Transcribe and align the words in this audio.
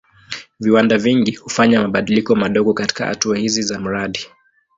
Viwanda 0.59 0.97
vingi 0.97 1.31
hufanya 1.31 1.81
mabadiliko 1.81 2.35
madogo 2.35 2.73
katika 2.73 3.05
hatua 3.05 3.37
hizi 3.37 3.61
za 3.61 3.79
mradi. 3.79 4.19